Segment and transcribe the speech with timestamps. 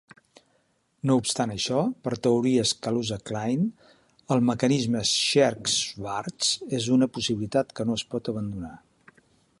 [1.09, 3.69] No obstant això, per teories Kaluza-Klein,
[4.37, 8.77] el mecanisme Scherk-Schwarz és una possibilitat que no es pot abandonar.